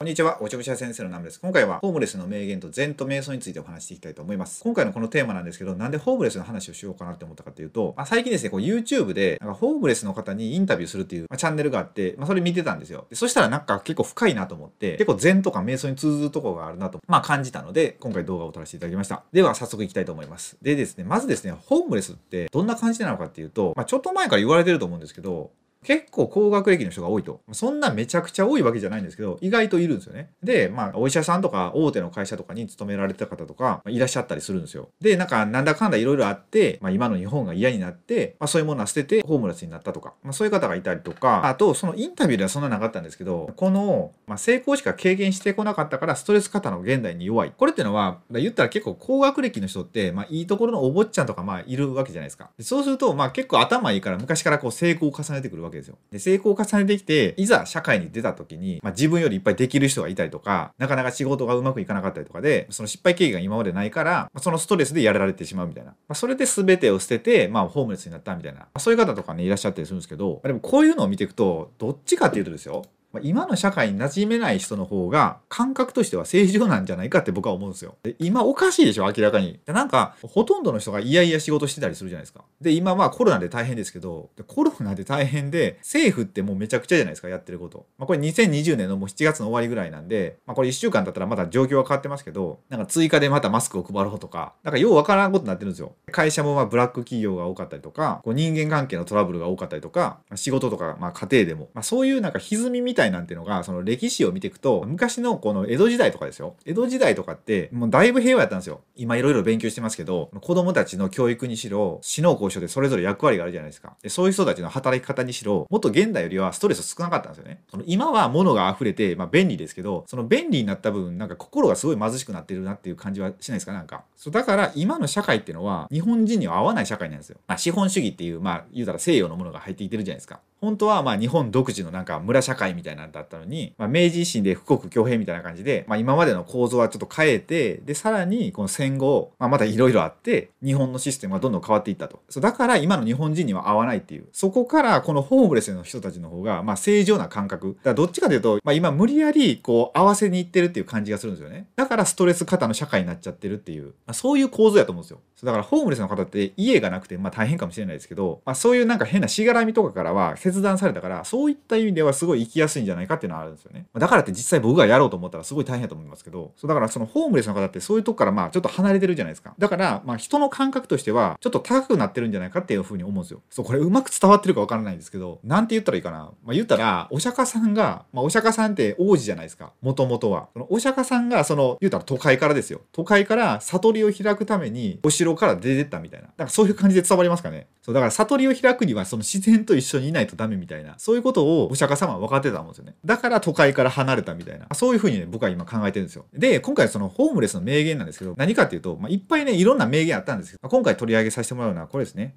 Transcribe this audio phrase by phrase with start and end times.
[0.00, 1.40] こんにちは、おちょぶしゃ先生のナムです。
[1.40, 4.62] 今回はホームレスの名言と禅と瞑想についてお話していきたいと思います。
[4.62, 13.16] 今回のこのテーマなんですけど、なんでホームレスの話をしようかなって思ったかっていうと、まあ、最近ですね、こう YouTube でなんかホームレスの方にインタビューするっていう、まあ、チャンネルがあって、まあ、それ見てたんですよで。
[13.16, 19.24] そしたらなんか結構深いなと思って、結構禅とか瞑想に通ずるところがあるなと、まあ、感じたので、今回動画を撮らせていただきました。
[19.32, 20.56] では早速いきたいと思います。
[20.62, 25.50] でですね、まずですね、ホームレスってどんな感じなのかっていうと、まあ、ちょっと前から言われてると思うんですけど、
[25.84, 27.40] 結構高学歴の人が多いと。
[27.52, 30.30] そんなめちゃくちゃ多いわけじゃないんですけど、意外といるんですよね。
[30.42, 34.88] で、まあ、お医者さんとか大手の会社とかに勤められてた方とか、まあ、いらっしゃったりするんですよ。
[35.00, 47.52] で、なんか、なんだかんだいろいろあって、まあ、今の日本が嫌になって、まあ、そういうものは捨ててホームレスになったとか、まあ、そういう方がいたりとか、あと、そのインタビューではそんななかったんですけど、この、まあ、成功しか経験してこなかったから、ストレス型の現代に弱い。
[47.56, 52.50] これっていうのは、言ったら結構高学歴の人って、まあ、いいところのお坊ちゃんとか、まあ、いるわけじゃないですか。
[52.60, 55.96] そうすると、まあ、結構頭いいから昔からこう成功を重ねてくるわけわけですよ。
[56.10, 65.90] で、成功を重ねてきて、いざ社会に出た時に、まあ、自分よりいっぱいできる人がいたりとか、なかなか仕事がうまくいかなかったりとかで、その失敗経験が今までないから、ま、そのストレスでやられてしまうみたいな。
[65.90, 68.60] まあ、それで全てを捨てて、まあ、ホームレスになったみたいな。
[68.60, 72.84] まあ、そういう方とかね、いらっしゃったりするんですけど、までもこういうのを見ていくと、どっちかっていうとですよ、
[73.22, 77.96] 今の社会に馴染めない人の方が感覚としては正常なんじゃないかって僕は思うんですよ。
[78.02, 79.60] で今おかしいでしょ明らかに。
[79.66, 82.44] でなんかほとんどの人がいやいや仕事してたりするじゃないですか。
[82.60, 87.86] で今まあコロナで大変ですけどコロナで大変で政府ってもうめちゃくちゃじゃないですかやってること。
[87.98, 95.94] まあ、これ2020年のもう7月の終わりぐらいなんで、まあ、これ1週間経ったらまだ状況は変わってますけどなんか追加でまたマスクを配ろうとかなんかようわからんことになってるんですよ。
[96.10, 106.54] 会社もまあブラック企業が多かったりとかこう人間関係のトラブルが多かったりとか仕事とかまあ家庭でも、まあ、そういうなんか歪みみたいななんていうのがその歴史を見ていくと、昔のこの江戸時代とかですよ。
[106.64, 108.80] 江戸時代とかって、もうだいぶ平和やったんですよ。
[108.96, 113.96] 今いろいろ勉強してますけど、子供たちの教育にしろ、死の交渉でそれぞれ役割があるじゃないですか。
[114.02, 117.62] でそういう人たちの働き方にしろ、もっと現代よりはストレス少なかったんですよね。
[117.70, 123.72] その今は物が溢れて、まあ便利ですけど、その便利になった分、なんか心がすごい貧しくなってるなっていう感じはしないですか？
[123.72, 124.04] なんか。
[124.16, 127.38] そうだから今の社会っていうのは、日本人には合わない社会なんですよ。
[127.46, 130.40] まあ資本主義っていう、まあ言うたら西洋のものが入っていってるじゃないですか。
[130.60, 142.22] 本当はまあ日本独自のなんか村社会みたいなのだったのに、まあ、明治維新で富国強兵みたいな感じで、まあ、今までの構造はちょっと変えてでさらにこの戦後、まあ、またいろいろあって日本のシステムがどんどん変わっていったと。
[142.28, 144.26] そうだから今の日本人には合わないっていう。
[144.32, 147.74] そこからこのホームレスの人たちの方がまあ正常な感覚。
[147.78, 151.68] だからどっちかというと、まあ、今無理やりこう合わせにいってるっていう感じがするんですよね。
[151.76, 155.20] だからストレス型の社会になっちゃってるっていう、まあ、そういう構造やと思うんですよ。
[155.42, 163.86] だからホームレスの方って家がなくてまあ大変かもしれないですけど、まあ、そういうなんか変なしがらみとかからは切断されたからそういった意味ではすごい生きやすいんじゃないかっていうのはあるんですよね。
[163.96, 169.54] だからって実際僕がやろうと思ったらすごい大変だと思いますけど、そうだからそのホームレスの方ってそういうとこからまあちょっと離れてるじゃないですか。
[169.58, 173.42] だからまあ人の感覚としてはちょっと高くなってるんじゃないかっていうふうに思うんですよ。
[173.50, 176.30] そう、これうまく伝わってるかわからないんですけど、なんて言ったらいいかな。
[176.44, 179.72] まあ言ったら、お釈迦さんが、まあお釈迦さんって王子じゃないですか。
[179.80, 180.48] もともとは。
[180.52, 182.80] そのお釈迦さんがその、言ったら都会からですよ。
[182.92, 186.28] 都会から悟りを開くためにお城から出てったみたいな。
[186.28, 187.66] だからそういう感じで伝わりますかね。
[187.82, 190.94] そう、だから悟りを開くにはその自然と一緒にいないとダメみたいな。
[190.98, 192.94] そういうことをお釈迦様は分かってたと思うんですよね。
[193.04, 194.66] だから都会から離れたみたいな。
[194.74, 196.24] そういうふうにね、僕は今考えてるんですよ。
[196.32, 202.36] で、今回そのホームレスの名言なんですけど、何かっていうと、まあ、いっぱいね、いろんな名言あったんですけど、今回取り上げさせてもらうのはこれですね。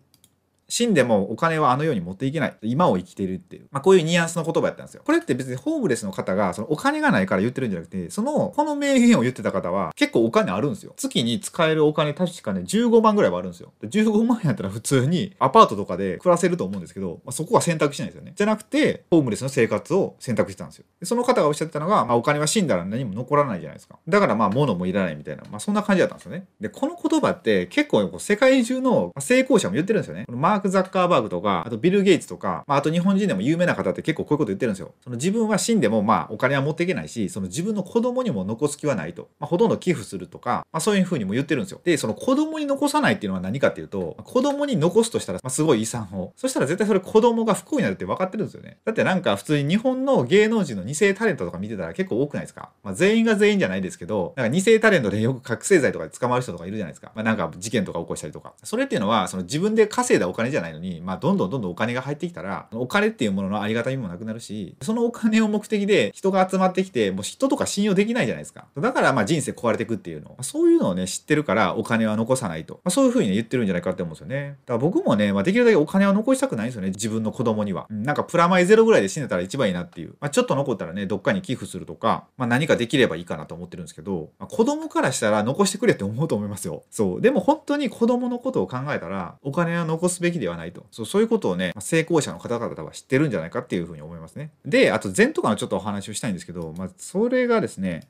[0.71, 2.55] 死んでもお金はあの世に持っていけない。
[2.61, 3.67] 今を生きているっていう。
[3.71, 5.01] まあ、こういうニュアンスの言葉やったんですよ。
[5.05, 10.93] これって別にホームレスの方がそのお金がないから言ってるんじゃなくて、その、この名言を言ってた方は結構お金あるんですよ。
[10.95, 13.73] 月に使えるお金確かね、15万ぐらいはあるんですよ。
[13.83, 18.31] 15万やったら普通にアパートとかで暮らせると思うんですけど、まあ、そこは選択しないですよね。
[18.33, 20.85] じゃなくて、ホームレスの生活を選択してたんですよ。
[21.01, 23.99] でその方がおっしゃってたのが、まあ、お金は死んだら何も残らないじゃないですか。
[24.07, 26.45] だからまあ物もいらないみたいな、まあそんな感じだったんですよね。
[26.61, 30.25] で、この言葉って結構世界中の成功者も言ってるんですよね。
[30.29, 34.93] マーク・ザッカーバーグとか、あとビル・ゲイツとか、まあ、あと日本人でも有名な方って結構こういうこと言ってるんですよ。
[35.03, 39.29] その自分は死んでもまあお金は持っていけないし、その自分の子供にも残す気はないと。
[39.39, 41.81] まあ、ほとんど寄付するとか、まあ、そういうふうにも言ってるんですよ。
[41.83, 46.33] で、その子供に残さないっていうのは何かっていうと、子供に残すとしたら、まあ、すごい遺産を。
[46.35, 48.77] そしたら絶対それ子供が不幸になるって分かってるんですよね。
[48.85, 52.69] だってなんか普通に日本の芸能人の2世タレントとか見てたら結構多くないですか？
[52.83, 57.11] まあ、全員が全員じゃないですけど、なんか2世タレントでよく覚醒剤とかで捕まる人とかいるじゃないですか。
[57.15, 58.53] まあ、なんか事件とか起こしたりとか。
[58.63, 68.65] それっていうのは、その自分で稼いだお金じゃないのに、まあ、どんどんどんどんお金が入ってきたら、お金っていうもののありがたみもなくなるし、そのお金を目的で人が集まってきて、もう人とか信用できないじゃないですか。
[68.77, 70.37] だからまあ人生壊れていくっていうの。
[70.41, 72.75] そういうのをね、知ってるからお金は残さないと。
[72.75, 74.57] まあ、そういうふうに、ね、言ってるんじゃないかって思うんですよね。
[74.65, 76.89] だから僕もね、まあ、できるだけお金は残したくないんですよね。
[76.89, 77.87] 自分の子供には。
[77.89, 80.15] なんかプラマイゼロぐらいで死んでたら一番いいなっていう。
[80.19, 86.83] まあ、ちょっと残ったらね、どっかに寄付するとか、まあ、何かできればいいかなと思ってるんですけど、まあ、子供からしたら残してくれって思うと思いますよ。
[86.89, 87.21] そう。
[87.21, 98.01] でも本当に子供のことを考えたら、お金は残すべきではないとそうそういうことをね、成功者の方々は知ってるんじゃないかっていうふうに思いますねであと禅とかのちょっとお話をしたいんですけど、まあ、それがですね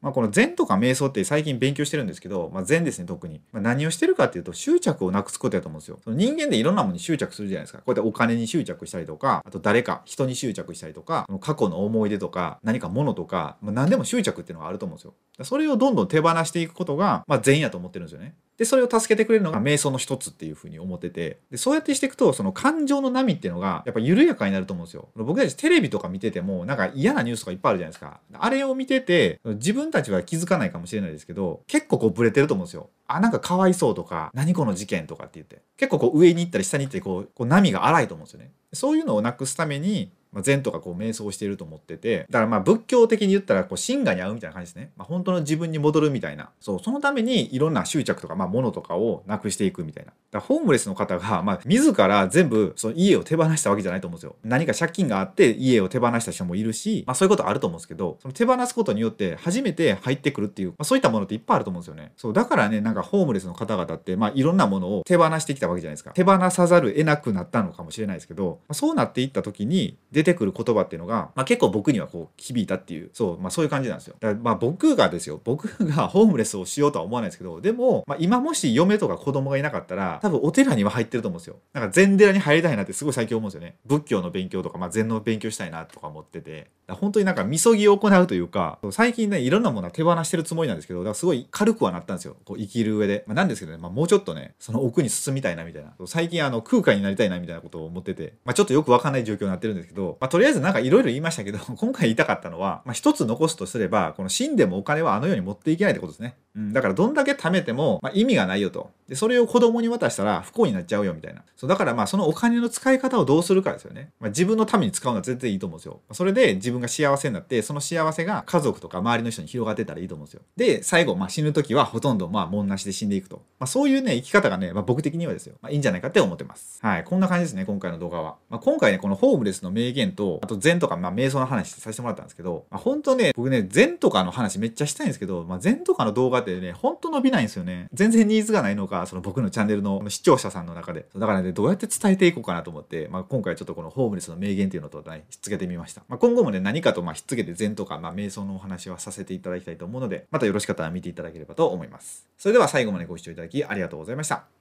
[0.00, 3.42] まあ、この禅とか瞑想って最近勉強してるんですけど、まあ、禅ですね、特に。
[3.52, 5.98] まあ、何をしてるかっていうと、執着をなくすことやと思うんですよ。
[6.02, 7.78] その人間でいろんなものに執着するじゃないですか。
[7.80, 15.14] こうやってお金に執着したりとか、あと誰か、人に執着したりとか、過去の思い出とか、何か物とか、まあ、何でも執着っていうのがあると思うんですよ。
[15.44, 18.34] それをどんどん手放していくことが、まあ、善やと思ってるんですよね。
[18.60, 25.08] で、それを助けてくれるのが瞑想の一つっていうふうに思ってて、で、そうやってしていくと、その感情の波っていうのが、やっぱ緩やかになると思うんですよ。
[25.16, 28.20] 僕たちテレビとか見てても、なんか嫌なニュースとかいっぱいあるじゃないですか。
[28.34, 32.90] あれを見てて、自分たちは気づかないかもしれないですけど、結構こうブレてると思うんですよ。
[33.06, 35.62] あ、なんかかわいそうとか、何この事件とかって言って。
[35.78, 38.50] 結構こう上に行ったり下に行ったり、こう、こう波が荒いと思うんですよね。
[38.74, 46.50] そういうのをなくすために、まあ、禅とかこう瞑想してると思っててだからまあ仏教的に言ったらこう真我に合うみたいな感じですね、まあ、本当の自分に戻るみたいな。
[46.60, 50.12] そうそのためにいろんな執着とかまあ物とかをなくしていくみたいな。
[50.30, 54.36] だホームレスの方がまあ自ら全部その家を手放したわけじゃないと思うんですよ。
[54.44, 62.12] 何か借金があって家を手放した人もいるし、まあ、そういうことあると思うんですけどその手放すことによって初めて入ってくるっていう、まあ、そういったものっていっぱいあると思うんですよね。
[62.16, 66.12] そうだからねなんかホームレスの方々ってまあいろんなものを手放してきたわけじゃないですか。
[66.12, 74.16] 手放さざる得なくなったのかもしれないですけど、まあ、そうなっていった時に出てくる言葉っていうのが、まあ、結構僕にはこう響いたっていうそう,、まあ、そういう感じなんですよ。
[74.20, 75.40] だからまあ僕がですよ。
[75.42, 81.56] 僕がホームレスをしようとは思わないですけどでも、まあ、今もし嫁とか子供がいなかったら多分お寺には入ってると思うんですよ。
[81.72, 83.76] なんか禅寺に入りたいなってすごい最近思うんですよね。
[83.86, 86.70] 仏教の勉強とか、まあ、禅の勉強したいなとか思ってて。
[86.94, 92.36] 本当になんかみそぎを行うというか最近ねいろんなものは手放してるつもりなんですけどだからすごい軽くはなったんですよ。
[92.44, 95.92] こう生きる上で、まあ、なんですけどね、まあ、もうちょっとねその奥に進みたいなみたいな。
[96.06, 108.90] 最近あの空海になりたいなみたいなことを思ってて、まあ、ちょっとよくわかんない状況になってるんですけど、まあ、とりあえずなんかいろいろ言いましたけど 今回言いたかったのは、まあ、一つ残すとすればこの死んでもお金はあの世に持っていけないってことですね、うん、だからどんだけ貯めても、まあ、意味がないよと。
[109.08, 111.42] でそれを子供に渡したら不幸になっちゃうよみたいな。
[111.56, 116.00] そうだからまあそのお金の使い方をどうするかですよね、まあ、自分のために使うのは全然いいと思うんですよ。
[116.12, 120.42] それで自分が幸せになってその幸せが家族とか周りの人に広がってたらいいと思うんですよ。
[120.56, 126.78] で最後、まあ、死ぬ時はほとんどまあ門なしで死んでいくと、まあ、そういうね生き方がね、まあ、僕的にはですよ、まあ、いいんじゃないかって思ってます。
[126.82, 127.04] はい。
[127.04, 137.86] こんな感じですね今回の動画は、まあ、今回ねこのホームレスの名言とあと禅とかまあ瞑想の話させてもらったんですけど、まあ、本当ね僕ね禅とかの話めっちゃしたいんですけど、まあ、禅とかの動画ってねほんと伸びないんですよね。
[137.92, 141.06] 全然ニーズがないのかその僕のチャンネルの視聴者さんの中で。
[141.14, 152.26] だからねどうやって伝えていこうかなと思って、まあ、今回ちょっとこのホームレスの名言っていうのと、ね、ひっつけてみました、まあ、今後もね何かとまあひっつけて禅とか、まあ、瞑想のお話はさせていただきたいと思うのでまたよろしかったら見ていただければと思います。
[152.38, 154.59] それでは最後までご視聴いただきありがとうございました。